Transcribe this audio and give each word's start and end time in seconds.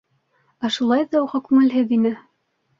Ә 0.65 0.71
шулай 0.77 1.05
ҙа 1.13 1.23
уға 1.27 1.43
күңелһеҙ 1.51 1.97
ине. 2.01 2.17